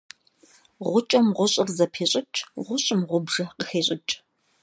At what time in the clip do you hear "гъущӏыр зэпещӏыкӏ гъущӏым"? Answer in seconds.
1.37-3.01